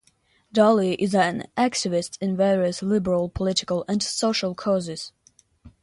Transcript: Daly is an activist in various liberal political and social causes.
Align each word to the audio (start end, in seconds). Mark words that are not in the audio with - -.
Daly 0.51 0.95
is 0.95 1.13
an 1.13 1.43
activist 1.55 2.17
in 2.19 2.35
various 2.35 2.81
liberal 2.81 3.29
political 3.29 3.85
and 3.87 4.01
social 4.01 4.55
causes. 4.55 5.11